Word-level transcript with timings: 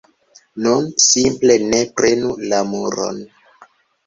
Nun, 0.67 0.87
simple 1.07 1.57
ne 1.75 1.83
prenu 2.01 2.33
la 2.53 2.63
muron 2.73 3.23